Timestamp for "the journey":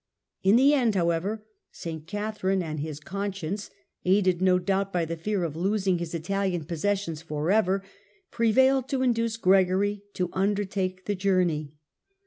11.05-11.75